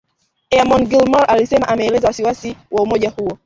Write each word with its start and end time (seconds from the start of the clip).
Eamon 0.51 0.83
Gilmore 0.85 1.25
alisema 1.25 1.67
ameelezea 1.67 2.07
wasi 2.07 2.23
wasi 2.23 2.57
wa 2.71 2.81
umoja 2.83 3.09
huo 3.09 3.37